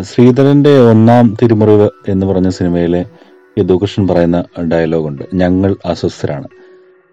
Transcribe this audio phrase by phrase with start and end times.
[0.00, 3.04] ശ്രീധരന്റെ ഒന്നാം തിരുമുറിവ് എന്ന് പറഞ്ഞ സിനിമയിലെ
[3.58, 5.22] യദുകൃഷ്ണൻ പറയുന്ന ഡയലോഗുണ്ട്.
[5.34, 6.48] ഞങ്ങൾ അസ്വസ്ഥരാണ്.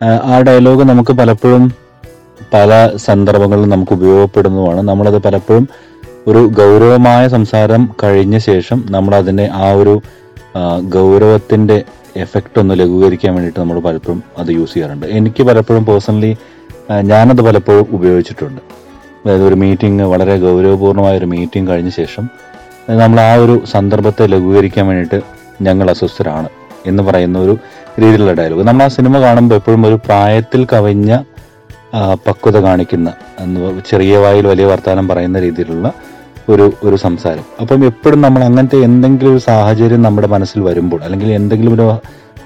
[0.04, 1.74] ആ, ഡയലോഗ് നമുക്ക് പലപ്പോഴും
[2.54, 4.82] പല സന്ദർഭങ്ങളിലും നമുക്ക് ഉപയോഗപ്പെടുന്നതുമാണ്.
[4.82, 5.68] നമ്മളത് പലപ്പോഴും
[6.28, 10.02] ഒരു ഗൗരവമായ സംസാരം കഴിഞ്ഞ ശേഷം നമ്മൾ അതിനെ ആ ഒരു
[10.90, 11.84] ഗൗരവത്തിന്റെ
[12.16, 15.06] എഫക്റ്റ് ഒന്ന് ലഘൂകരിക്കാൻ വേണ്ടിയിട്ട് നമ്മൾ പലപ്പോഴും അത് യൂസ് ചെയ്യാറുണ്ട്.
[15.06, 16.38] എനിക്ക് പലപ്പോഴും പേഴ്സണലി
[17.02, 18.62] ഞാനത് പലപ്പോഴും ഉപയോഗിച്ചിട്ടുണ്ട്.
[19.26, 22.30] അതായത് ഒരു മീറ്റിംഗ് വളരെ ഗൗരവപൂർണമായ ഒരു മീറ്റിംഗ് കഴിഞ്ഞ ശേഷം
[23.02, 25.20] നമ്മൾ ആ ഒരു സന്ദർഭത്തെ ലഘൂകരിക്കാൻ വേണ്ടിയിട്ട്
[25.62, 26.50] ഞങ്ങൾ അസ്വസ്ഥരാണ്
[26.86, 27.54] എന്ന് പറയുന്ന ഒരു
[28.00, 31.12] രീതിയിലുള്ള ഡയലോഗ് നമ്മൾ ആ സിനിമ കാണുമ്പോൾ എപ്പോഴും ഒരു പ്രായത്തിൽ കവിഞ്ഞ
[32.28, 33.10] പക്വത കാണിക്കുന്ന
[33.90, 35.88] ചെറിയ വായിൽ വലിയ വർത്തമാനം പറയുന്ന രീതിയിലുള്ള
[36.50, 37.46] ഒരു ഒരു സംസാരം.
[37.62, 41.86] അപ്പം എപ്പോഴും നമ്മൾ അങ്ങനത്തെ എന്തെങ്കിലും ഒരു സാഹചര്യം നമ്മുടെ മനസ്സിൽ വരുമ്പോൾ അല്ലെങ്കിൽ എന്തെങ്കിലും ഒരു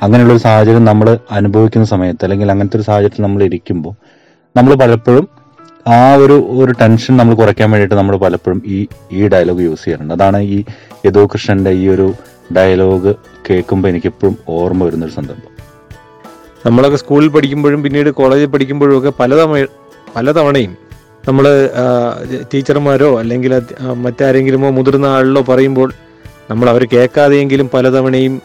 [0.01, 1.07] അങ്ങനെയുള്ള ഒരു സാഹചര്യം നമ്മൾ
[1.37, 3.93] അനുഭവിക്കുന്ന സമയത്ത് അല്ലെങ്കിൽ അങ്ങനത്തെ ഒരു സാഹചര്യത്തിൽ നമ്മൾ ഇരിക്കുമ്പോൾ
[4.55, 5.25] നമ്മൾ പലപ്പോഴും
[5.95, 8.77] ആ ഒരു ഒരു ടെൻഷൻ നമ്മൾ കുറയ്ക്കാൻ വേണ്ടിയിട്ട് നമ്മൾ പലപ്പോഴും ഈ
[9.17, 10.13] ഈ ഡയലോഗ് യൂസ് ചെയ്യാറുണ്ട്.
[10.17, 10.57] അതാണ് ഈ
[11.05, 12.07] യദു കൃഷ്ണന്റെ ഈ ഒരു
[12.57, 13.11] ഡയലോഗ്
[13.47, 15.53] കേൾക്കുമ്പോൾ എനിക്ക് എപ്പോഴും ഓർമ്മ വരുന്നൊരു സന്ദർഭം
[16.65, 19.59] നമ്മളൊക്കെ സ്കൂളിൽ പഠിക്കുമ്പോഴും പിന്നീട് കോളേജിൽ പഠിക്കുമ്പോഴും ഒക്കെ പലതവണ
[20.15, 20.73] പലതവണയും
[21.27, 21.45] നമ്മൾ
[22.51, 23.53] ടീച്ചർമാരോ അല്ലെങ്കിൽ
[24.05, 25.89] മറ്റാരെങ്കിലുമോ മുതിർന്ന ആളിലോ പറയുമ്പോൾ
[26.51, 28.35] നമ്മൾ അവർ കേൾക്കാതെയെങ്കിലും പലതവണയും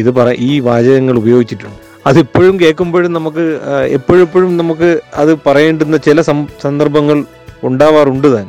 [0.00, 1.78] ഇത് പറ ഈ വാചകങ്ങൾ ഉപയോഗിച്ചിട്ടുണ്ട്.
[2.08, 3.44] അതിപ്പോഴും കേൾക്കുമ്പോഴും നമുക്ക്
[3.88, 6.20] എപ്പോഴെപ്പോഴും നമുക്ക് അത് പറയേണ്ടുന്ന ചില
[6.62, 7.24] സന്ദർഭങ്ങൾ
[7.62, 8.48] ഉണ്ടാവാറുണ്ട് താൻ.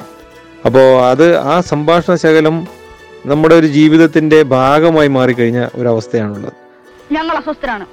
[0.65, 2.67] അപ്പോൾ അത് ആ സംഭാഷണ ശകലം
[3.25, 6.53] നമ്മുടെ ഒരു ജീവിതത്തിന്റെ ഭാഗമായി മാറിക്കഴിഞ്ഞ ഒരവസ്ഥയാണുള്ളത്.
[7.11, 7.85] ഞങ്ങൾ അസ്വസ്ഥരാണ്.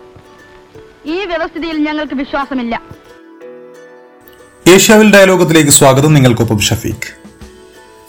[1.07, 2.83] ഈ വ്യവസ്ഥിതിയിൽ ഞങ്ങൾക്ക് വിശ്വാസമില്ല.
[4.69, 7.11] ഏഷ്യാവിൽ ഡയലോഗത്തിലേക്ക് സ്വാഗതം നിങ്ങൾക്കൊപ്പം ഷഫീഖ്.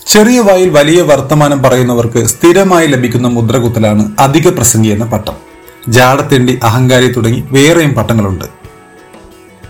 [0.08, 5.47] ചെറിയ വായിൽ വലിയ വർത്തമാനം പറയുന്നവർക്ക് സ്ഥിരമായി ലഭിക്കുന്ന മുദ്രകുത്തലാണ് അധിക പ്രസംഗി എന്ന പട്ടം.
[5.88, 8.46] ജാടത്തേണ്ടി അഹങ്കാരി തുടങ്ങി വേറെയും പട്ടങ്ങളുണ്ട്.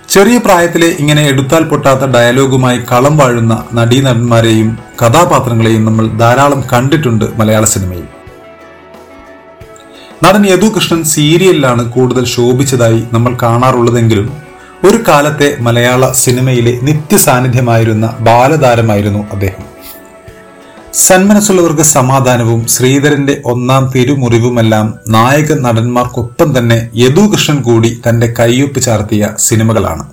[0.10, 8.08] ചെറിയ പ്രായത്തിലെ ഇങ്ങനെ എടുത്താൽ പൊട്ടാത്ത ഡയലോഗുമായി കളം വാഴുന്ന നടീനടന്മാരെയും കഥാപാത്രങ്ങളെയും നമ്മൾ ധാരാളം കണ്ടിട്ടുണ്ട് മലയാള സിനിമയിൽ.
[10.26, 14.30] നടൻ യദുകൃഷ്ണൻ സീരിയലിലാണ് കൂടുതൽ ശോഭിച്ചതായി നമ്മൾ കാണാറുള്ളതെങ്കിലും
[14.88, 19.77] ഒരു കാലത്തെ മലയാള സിനിമയിലെ നിത്യസാന്നിധ്യമായിരുന്ന ബാലതാരമായിരുന്നു അദ്ദേഹം.
[20.94, 30.06] സന്മനസ്സുള്ളവർക്ക് സമാധാനവും ശ്രീധരന്റെ ഒന്നാം തിരുമുറിവുമെല്ലാം നായക നടന്മാർക്കൊപ്പം തന്നെ യദുകൃഷ്ണൻ കൂടി തന്റെ കയ്യൊപ്പ് ചാർത്തിയ സിനിമകളാണ്.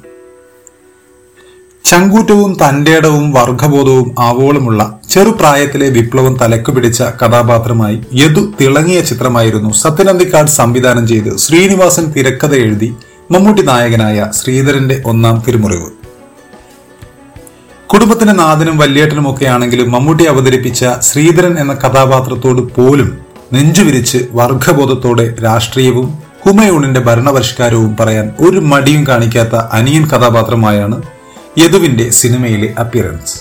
[1.85, 11.37] ചങ്കൂറ്റവും തന്റേടവും വർഗബോധവും ആവോളമുള്ള ചെറുപ്രായത്തിലെ വിപ്ലവം തലക്ക് പിടിച്ച കഥാപാത്രമായി യദു തിളങ്ങിയ ചിത്രമായിരുന്നു സത്യനന്ദിക്കാട് സംവിധാനം ചെയ്ത്
[11.37, 12.97] ശ്രീനിവാസൻ തിരക്കഥ എഴുതി
[13.31, 16.04] മമ്മൂട്ടി നായകനായ ശ്രീധരന്റെ ഒന്നാം തിരുമുറിവ്.
[17.91, 23.19] കുടുംബത്തിന്റെ നാഥനും വല്യേട്ടനും ഒക്കെ ആണെങ്കിലും മമ്മൂട്ടി അവതരിപ്പിച്ച ശ്രീധരൻ എന്ന കഥാപാത്രത്തോട് പോലും
[23.53, 31.03] നെഞ്ചുവിരിച്ച് വർഗബോധത്തോടെ രാഷ്ട്രീയവും ഹുമയൂണിന്റെ ഭരണപരിഷ്കാരവും പറയാൻ ഒരു മടിയും കാണിക്കാത്ത അനിയൻ കഥാപാത്രമായാണ്
[31.59, 33.37] യദുവിന്റെ സിനിമയിലെ അപ്പിയറൻസ്.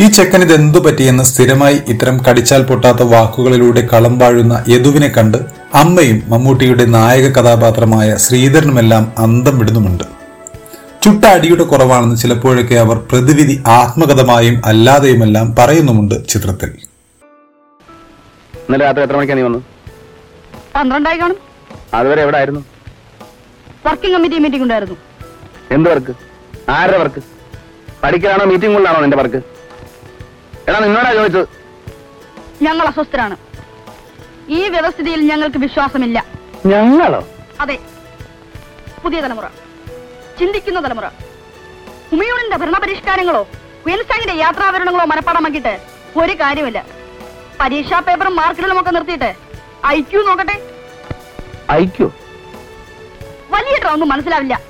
[0.00, 5.38] ഈ ചെക്കൻ ഇതെന്തു പറ്റിയെന്ന് സ്ഥിരമായി ഇത്തരം കടിച്ചാൽ പൊട്ടാത്ത വാക്കുകളിലൂടെ കളം വാഴുന്ന യദുവിനെ കണ്ട്
[5.74, 10.21] അമ്മയും മമ്മൂട്ടിയുടെ നായക കഥാപാത്രമായ ശ്രീധരനുമെല്ലാം അന്തം വിടുന്നുമുണ്ട്.
[11.02, 16.68] ചുട്ട അടിയുടെ കുറവാണെന്ന് ചിലപ്പോഴൊക്കെ അവർ പ്രതിവിധി ആത്മകഥമായും അല്ലാതെയുമെല്ലാം പറയുന്നുമുണ്ട് ചിത്രത്തിൽ.
[18.54, 19.62] ഇന്നലെ രാത്രി എത്ര മണിക്കാണ് നീ വന്നത്?
[20.74, 21.36] പന്ത്രണ്ടായി കാണും.
[21.94, 22.60] അതുവരെ എവിടെ ആയിരുന്നു
[23.86, 24.96] വർക്കിംഗ് കമ്മിറ്റി മീറ്റിംഗ് ഉണ്ടായിരുന്നു.
[25.70, 26.14] എന്ത് വർക്ക്?
[26.70, 27.22] ആരുടെ വർക്ക്?
[28.02, 29.42] പഠിക്കലാണോ മീറ്റിംഗുകളിലാണോ നിന്റെ വർക്ക്?
[30.68, 31.48] എടാ നിന്നോടാ ചോദിച്ചത്.
[32.62, 33.36] ഞങ്ങൾ അസ്വസ്ഥരാണ്.
[34.48, 36.26] ഈ വ്യവസ്ഥിതിയിൽ ഞങ്ങൾക്ക് വിശ്വാസമില്ല.
[36.66, 37.28] ഞങ്ങളോ?
[37.60, 37.78] അതെ.
[39.04, 39.44] പുതിയ തലമുറ.
[40.42, 41.06] ചിന്തിക്കുന്ന തലമുറ.
[42.10, 43.42] ഹുമയൂണിന്റെ ഭരണപരിഷ്കാരങ്ങളോ
[43.84, 45.78] ക്വീൻസ്റ്റാങ്ങിന്റെ യാത്രാവരണങ്ങളോ മനപ്പാടമാക്കിയിട്ട്
[46.16, 46.84] ഒരു കാര്യമില്ല
[47.60, 49.34] പരീക്ഷാ പേപ്പറും മാർക്കുകളും ഒക്കെ നിർത്തിയിട്ട്
[49.86, 50.62] ഐക്യു നോക്കട്ടെ.
[51.72, 52.12] ഐക്യു
[53.50, 54.60] വലിയ ഒന്നും മനസ്സിലാവില്ല.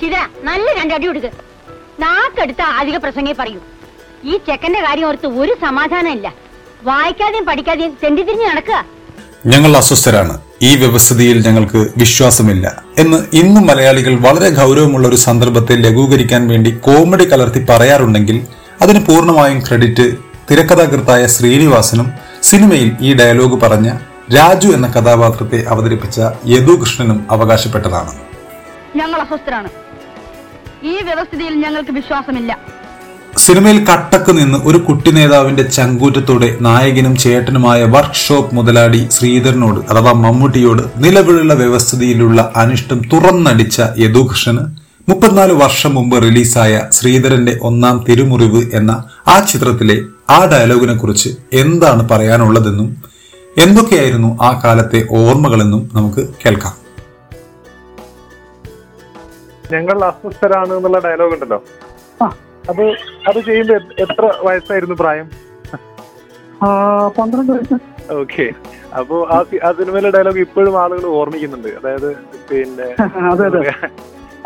[0.00, 0.10] ശിവ
[0.42, 1.30] നല്ല രണ്ടടി കൊടുക്ക്.
[2.00, 3.60] നാക്കെടുത്ത അധിക പ്രസംഗേ പറയൂ.
[4.24, 6.34] ഈ ചെക്കന്റെ കാര്യം ഓർത്ത് ഒരു സമാധാനം ഇല്ല.
[6.82, 8.84] വായിക്കാതെയും പഠിക്കാതെയും തെണ്ടിതിരിഞ്ഞ് നടക്കുക.
[9.46, 10.40] ഞങ്ങൾ അസ്വസ്ഥരാണ്.
[10.62, 12.87] ഈ വ്യവസ്ഥിതിയിൽ ഞങ്ങൾക്ക് വിശ്വാസമില്ല.
[12.98, 18.38] എന്ന് ഇന്നും മലയാളികൾ വളരെ ഗൗരവമുള്ള ഒരു സന്ദർഭത്തെ ലഘൂകരിക്കാൻ വേണ്ടി കോമഡി കലർത്തി പറയാറുണ്ടെങ്കിൽ
[18.82, 20.06] അതിന് പൂർണമായും ക്രെഡിറ്റ്
[20.50, 22.08] തിരക്കഥാകൃത്തായ ശ്രീനിവാസനും
[22.42, 23.88] സിനിമയിൽ ഈ ഡയലോഗ് പറഞ്ഞ
[24.36, 28.12] രാജു എന്ന കഥാപാത്രത്തെ അവതരിപ്പിച്ച യദുകൃഷ്ണനും അവകാശപ്പെട്ടതാണ്.
[28.96, 29.70] ഞങ്ങൾ അസ്വസ്ഥരാണ്.
[30.82, 32.52] ഈ വ്യവസ്ഥിതിയിൽ ഞങ്ങൾക്ക് വിശ്വാസമില്ല.
[33.38, 41.54] സിനിമയിൽ കട്ടക്ക് നിന്ന് ഒരു കുട്ടി നേതാവിന്റെ ചങ്കൂറ്റത്തോടെ നായകനും ചേട്ടനുമായ വർക്ക്ഷോപ്പ് മുതലാളി ശ്രീധരനോട് അഥവാ മമ്മൂട്ടിയോട് നിലവിലുള്ള
[41.54, 44.64] വ്യവസ്ഥിതിയിലുള്ള അനിഷ്ടം തുറന്നടിച്ച യദുകൃഷ്ണന്
[45.08, 48.92] മുപ്പത്തിനാല് വർഷം മുമ്പ് റിലീസായ ശ്രീധരന്റെ ഒന്നാം തിരുമുറിവ് എന്ന
[49.28, 49.96] ആ ചിത്രത്തിലെ
[50.30, 52.88] ആ ഡയലോഗിനെ കുറിച്ച് എന്താണ് പറയാനുള്ളതെന്നും
[53.56, 56.74] എന്തൊക്കെയായിരുന്നു ആ കാലത്തെ ഓർമ്മകളെന്നും നമുക്ക് കേൾക്കാം.
[59.72, 61.58] ഞങ്ങൾ അസ്വസ്ഥരാണ് എന്നുള്ള ഡയലോഗ് ഉണ്ടല്ലോ.
[62.68, 62.84] അത്
[63.28, 65.28] അത് ചെയ്യുമ്പോ എത്ര വയസ്സായിരുന്നു പ്രായം?
[67.18, 67.76] പന്ത്രണ്ട് വയസ്സ്.
[68.20, 68.46] ഓക്കെ.
[68.98, 71.70] അപ്പോ ആ ആ സിനിമയിലെ ഡയലോഗ് ഇപ്പോഴും ആളുകൾ ഓർമ്മിക്കുന്നുണ്ട്.
[71.78, 72.08] അതായത്
[72.50, 72.86] പിന്നെ
[73.32, 73.62] അതെ അതെ.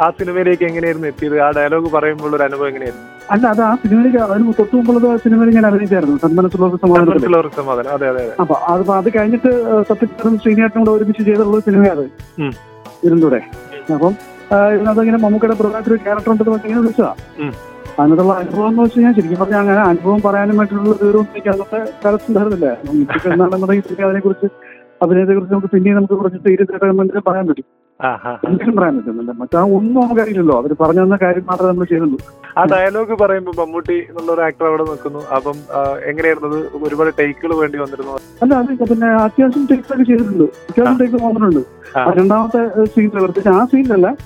[0.00, 1.36] ആ സിനിമയിലേക്ക് എങ്ങനെയായിരുന്നു എത്തിയത്?
[1.44, 3.06] ആ ഡയലോഗ് പറയുമ്പോൾ ഒരു അനുഭവം എങ്ങനെയായിരുന്നു?
[3.32, 7.90] അല്ല അത് ആ സിനിമയിലേക്ക് അതിന് തൊട്ട് മുമ്പുള്ളത് സിനിമയിൽ ഞാൻ അഭിനയിച്ചായിരുന്നു സന്മനസ്സുള്ള സമാധാനം സമാധാനം.
[7.96, 9.50] അതെ അതെ അപ്പൊ അത് അത് കഴിഞ്ഞിട്ട്
[9.90, 12.04] സത്യത്തിനും ശ്രീനിയാട്ടിനും കൂടെ ഒരുമിച്ച് ചെയ്തിട്ടുള്ള സിനിമയാണ്.
[13.06, 13.40] ഇരുന്നൂടെ
[13.94, 14.14] അപ്പം
[14.74, 17.12] ഇതിനകത്ത് ഇങ്ങനെ മമ്മൂക്കയുടെ പ്രധാനത്തിൽ ക്യാരക്ടർ ഉണ്ടെന്ന് പറഞ്ഞാൽ വിളിച്ചതാ.
[18.00, 22.28] അതിനകത്തുള്ള അനുഭവം എന്ന് വെച്ച് കഴിഞ്ഞാൽ ശരിക്കും പറഞ്ഞാൽ അങ്ങനെ അനുഭവം പറയാനും മറ്റുള്ള ദൂരമൊന്നും എനിക്ക് അന്നത്തെ കാലത്ത്
[22.30, 22.68] ഉണ്ടായിരുന്നില്ല.
[23.02, 24.48] ഇപ്പൊ അതിനെ കുറിച്ച്
[25.04, 27.66] അഭിനയത്തെ കുറിച്ച് നമുക്ക് പിന്നെയും നമുക്ക് കുറച്ച് സീരിയസ് ആയിട്ട് പറയാൻ പറ്റും.
[28.04, 30.56] എന്തെങ്കിലും പറയാൻ പറ്റുന്നുണ്ട് മറ്റാ ഒന്നും നമുക്കറിയില്ലല്ലോ.
[30.56, 32.18] അവർ പറഞ്ഞു തന്ന കാര്യം മാത്രമേ നമ്മൾ ചെയ്യുന്നുള്ളൂ
[32.58, 35.26] ആ ഡയലോഗ് പറയുമ്പോൾ മമ്മൂട്ടി എന്നുള്ള ഒരു ആക്ടർ അവിടെ നിൽക്കുന്നു.
[35.36, 38.12] അപ്പം ആ, എങ്ങനെയായിരുന്നത് ഒരുപാട് ടേക്കുകൾ വേണ്ടി വന്നിരുന്നു.
[38.42, 40.44] അല്ല അത് പിന്നെ അത്യാവശ്യം ടേക്സ് ഒക്കെ ചെയ്തിട്ടുണ്ട്.
[40.44, 41.62] അത്യാവശ്യം ടേക്ക് വന്നിട്ടുണ്ട്.
[41.98, 42.00] ആ.
[42.00, 44.16] ആ രണ്ടാമത്തെ സീനിൽ പ്രത്യേകിച്ച് ആ സീനിലല്ല.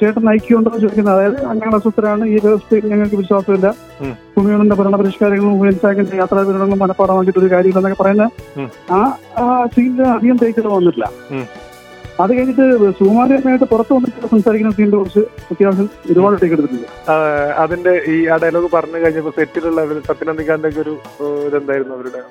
[0.00, 1.14] ചേട്ടൻ നയിക്കുണ്ടോ ചോദിക്കുന്നത്.
[1.14, 2.24] അതായത് അങ്ങനെ അസ്വസ്ഥരാണ്.
[2.24, 3.74] ഈ വ്യവസ്ഥയിൽ ഞങ്ങൾക്ക് വിശ്വാസമില്ല.
[4.36, 8.30] ഭൂമിയുടെ ഭരണപരിഷ്കാരങ്ങളും ഹുയൻസാക്കിന്റെ യാത്രാ വിവരങ്ങളും മനഃപ്പാടമാക്കിയിട്ടൊരു കാര്യമില്ലെന്നൊക്കെ പറയുന്ന.
[8.92, 11.08] ആ ആ സീനിൽ അധികം ടേക്കുകൾ വന്നിട്ടില്ല.
[12.22, 12.64] അത് കഴിഞ്ഞിട്ട്
[12.98, 15.22] സുമാരിയമായിട്ട് പുറത്ത് വന്നിട്ട് സംസാരിക്കുന്ന സീനിന്റെ കുറച്ച്
[15.52, 16.88] അത്യാവശ്യം ഒരുപാട് ടേക്ക് എടുത്തിട്ടുണ്ട്
[17.64, 20.94] അതിന്റെ ഈ ആ ഡയലോഗ് പറഞ്ഞു കഴിഞ്ഞപ്പോ സെറ്റിലുള്ള സത്യനന്ദിക്കാന്റെ ഒരു
[21.48, 22.22] ഇതെന്തായിരുന്നു അവരുടെ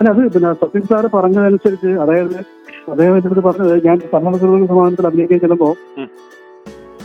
[0.00, 2.36] അല്ല അത് പിന്നെ സത്യൻ സാറ് പറഞ്ഞതനുസരിച്ച് അതായത്
[2.92, 5.74] അദ്ദേഹം എന്റെ അടുത്ത് പറഞ്ഞത് ഞാൻ സമ്മതത്തിലുള്ള സമാധാനത്തിൽ അഭിനയിക്കാൻ ചെല്ലുമ്പോൾ.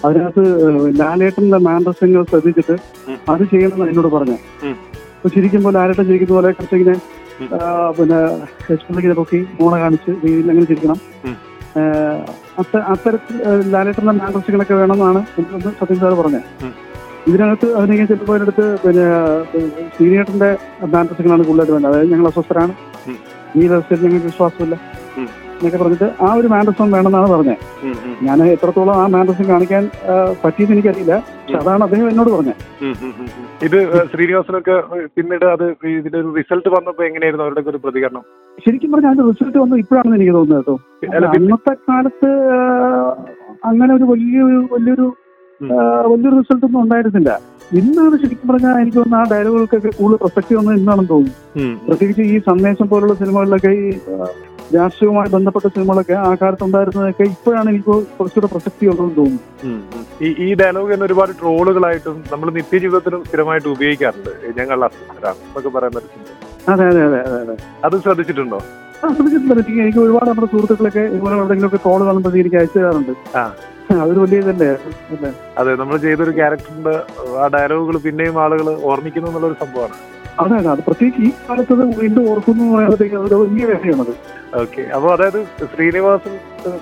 [0.06, 0.44] അതിനകത്ത്
[1.02, 2.76] ലാലേട്ടന്റെ മാൻഡ്രസ്യങ്ങൾ ശ്രദ്ധിച്ചിട്ട്
[3.34, 4.38] അത് ചെയ്യണമെന്ന് എന്നോട് പറഞ്ഞു.
[5.18, 5.30] അപ്പൊ
[5.66, 6.96] പോലെ ലാലേട്ടൻ ചിരിക്കുന്ന പോലെ കുറച്ചിങ്ങനെ.
[7.98, 8.20] പിന്നെ
[8.74, 11.00] എക്സ്പ്രസിങ്ങനെ പൊക്കി മോണ കാണിച്ച് രീതിയിൽ അങ്ങനെ ചിരിക്കണം
[12.92, 13.36] അത്തരത്തിൽ
[13.74, 16.46] ലാലേട്ടന്റെ മാൻഡ്രസ്യങ്ങളൊക്കെ വേണമെന്നാണ് സത്യം സത്യൻ സാർ പറഞ്ഞത്.
[17.30, 19.06] ഇതിനകത്ത് അതിനെ ചെല്ലുമ്പോൾ അതിനടുത്ത് പിന്നെ
[19.98, 20.50] സീനിയേട്ടന്റെ
[20.94, 21.92] മാൻഡ്രസ്യങ്ങളാണ് കൂടുതലായിട്ട് വേണ്ടത്.
[21.92, 22.74] അതായത് ഞങ്ങൾ അസ്വസ്ഥരാണ്.
[23.60, 24.78] ഈ വ്യവസ്ഥയിൽ ഞങ്ങൾക്ക് വിശ്വാസമില്ല.
[25.58, 27.58] എന്നൊക്കെ പറഞ്ഞിട്ട് ആ ഒരു മാൻഡസം വേണമെന്നാണ് പറഞ്ഞത്.
[28.28, 29.84] ഞാൻ എത്രത്തോളം ആ മാൻഡസം കാണിക്കാൻ
[30.44, 31.16] പറ്റിയെന്ന് എനിക്കറിയില്ല.
[31.42, 32.64] പക്ഷെ അതാണ് അദ്ദേഹം എന്നോട് പറഞ്ഞത്.
[33.68, 33.80] ഇത്
[34.12, 34.76] ശ്രീനിവാസനൊക്കെ
[35.16, 35.66] പിന്നീട് അത്
[35.98, 38.24] ഇതിന്റെ ഒരു റിസൾട്ട് വന്നപ്പോ എങ്ങനെയായിരുന്നു അവരുടെ ഒരു പ്രതികരണം?
[38.66, 40.72] ശരിക്കും പറഞ്ഞാൽ അതിന്റെ റിസൾട്ട് വന്നു ഇപ്പോഴാണെന്ന് എനിക്ക് തോന്നുന്നത്
[41.02, 41.34] കേട്ടോ.
[41.40, 42.32] ഇന്നത്തെ കാലത്ത്
[43.70, 45.08] അങ്ങനെ ഒരു വലിയൊരു വലിയൊരു
[46.12, 47.32] വലിയൊരു റിസൾട്ട് ഒന്നും ഉണ്ടായിരുന്നില്ല.
[47.80, 51.72] ഇന്നാണ് ശരിക്കും പറഞ്ഞാൽ എനിക്ക് തോന്നുന്നു ആ ഡയലോഗുകൾക്കൊക്കെ കൂടുതൽ പ്രസക്തി വന്നത് ഇന്നാണെന്ന് തോന്നുന്നു.
[51.88, 53.88] പ്രത്യേകിച്ച് ഈ സന്ദേശം പോലുള്ള സിനിമകളിലൊക്കെ ഈ
[54.72, 57.86] രാഷ്ട്രീയവുമായി ബന്ധപ്പെട്ട സിനിമകളൊക്കെ ആ കാലത്ത് ഉണ്ടായിരുന്നതൊക്കെ ഇപ്പോഴാണ് എനിക്ക്
[58.18, 60.02] കുറച്ചുകൂടെ പ്രസക്തി ഉള്ളതെന്ന് തോന്നുന്നു.
[60.22, 66.28] ഈ ഈ ഡയലോഗ് തന്നെ ഒരുപാട് ട്രോളുകളായിട്ടും നമ്മൾ നിത്യജീവിതത്തിലും സ്ഥിരമായിട്ട് ഉപയോഗിക്കാറുണ്ട് ഞങ്ങൾ എന്നൊക്കെ പറയാൻ ചിന്ത.
[66.68, 67.56] അതെ അതെ അതെ അതെ അതെ
[67.86, 68.60] അത് ശ്രദ്ധിച്ചിട്ടുണ്ടോ
[68.98, 73.44] ആ, ശ്രദ്ധിച്ചിട്ടുണ്ട് എനിക്ക് ഒരുപാട് നമ്മുടെ സുഹൃത്തുക്കളൊക്കെ ഇതുപോലെ എവിടെയെങ്കിലുമൊക്കെ ട്രോൾ കാണുമ്പോൾ എനിക്ക് അയച്ചു തരാറുണ്ട് ആ.
[74.02, 74.70] അതൊരു വലിയ ഇതല്ലേ?
[75.60, 76.94] അതെ നമ്മൾ ചെയ്തൊരു ക്യാരക്ടറിന്റെ
[77.38, 79.96] ആ ഡയലോഗുകൾ പിന്നെയും ആളുകൾ ഓർമ്മിക്കുന്നു എന്നുള്ള ഒരു സംഭവമാണ്.
[80.42, 80.82] അതെ അതെ.
[80.88, 84.12] പ്രത്യേകിച്ച് ഈ കാലത്ത് വീണ്ടും ഓർക്കുന്നു എന്ന് പറയുമ്പോഴത്തേക്ക് അതൊരു വലിയ കാര്യമാണത്
[84.62, 84.82] ഓക്കെ.
[84.96, 85.40] അപ്പൊ അതായത്
[85.72, 86.34] ശ്രീനിവാസൻ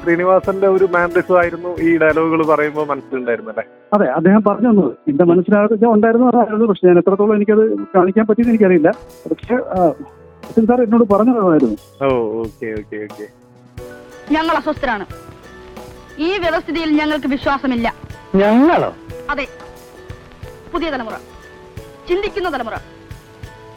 [0.01, 3.65] ശ്രീനിവാസന്റെ ഒരു മാൻഡ്രിസം ആയിരുന്നു ഈ ഡയലോഗുകൾ പറയുമ്പോൾ മനസ്സിലുണ്ടായിരുന്നു അല്ലേ?
[3.93, 4.91] അതെ അദ്ദേഹം പറഞ്ഞു തന്നത്.
[5.11, 7.63] എന്റെ മനസ്സിനകത്ത് ഉണ്ടായിരുന്നു അതായിരുന്നു പക്ഷെ ഞാൻ എത്രത്തോളം എനിക്കത്
[7.95, 8.91] കാണിക്കാൻ പറ്റിയെന്ന് എനിക്കറിയില്ല.
[9.25, 9.57] പക്ഷെ
[10.67, 11.77] സാർ എന്നോട് പറഞ്ഞു തന്നതായിരുന്നു.
[12.01, 12.09] Oh
[12.43, 13.27] okay okay okay.
[14.31, 15.05] ഞങ്ങൾ അസ്വസ്ഥരാണ്.
[16.19, 17.95] ഈ വ്യവസ്ഥിതിയിൽ ഞങ്ങൾക്ക് വിശ്വാസമില്ല.
[18.35, 18.95] ഞങ്ങളോ?
[19.29, 19.47] അതെ.
[20.73, 21.13] പുതിയ തലമുറ.
[22.09, 22.75] ചിന്തിക്കുന്ന തലമുറ.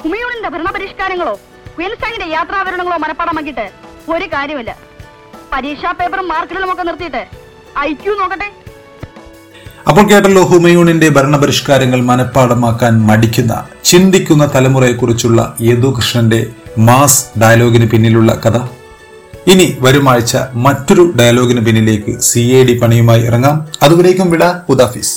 [0.02, 1.40] ഹുമയൂണിന്റെ ഭരണപരിഷ്കാരങ്ങളോ
[1.76, 3.70] ക്വീൻസ്റ്റാങ്ങിന്റെ യാത്രാവരണങ്ങളോ മനഃപ്പാടമാക്കിയിട്ട്
[4.10, 4.76] ഒരു കാര്യമില്ല
[5.52, 7.28] പരീക്ഷാ പേപ്പറും മാർക്കുകളും ഒക്കെ നിർത്തിയിട്ട്
[7.78, 8.52] ഐക്യു നോക്കട്ടെ.
[9.88, 16.46] അപ്പോൾ കേട്ടല്ലോ ഹുമയൂണിന്റെ ഭരണപരിഷ്കാരങ്ങൾ മനഃപ്പാടമാക്കാൻ മടിക്കുന്ന ചിന്തിക്കുന്ന തലമുറയെക്കുറിച്ചുള്ള യദുകൃഷ്ണന്റെ
[16.78, 18.77] മാസ് ഡയലോഗിന് പിന്നിലുള്ള കഥ.
[19.48, 23.68] ഇനി വരുമാഴ്ച മറ്റൊരു ഡയലോഗിന് പിന്നിലേക്ക് സി എ ഡി പണിയുമായി ഇറങ്ങാം.
[23.82, 25.14] അതുവരേക്കും വിട ഹുദാഫിസ്